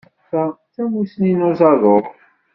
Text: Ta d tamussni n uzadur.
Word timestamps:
Ta 0.29 0.41
d 0.53 0.57
tamussni 0.73 1.31
n 1.37 1.41
uzadur. 1.49 2.03